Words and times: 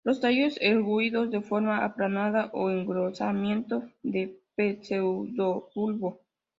Los 0.03 0.19
tallos 0.19 0.57
erguidos 0.59 1.29
de 1.29 1.41
forma 1.41 1.85
aplanada 1.85 2.49
o 2.53 2.71
engrosamiento 2.71 3.83
de 4.01 4.35
pseudobulbo. 4.57 6.19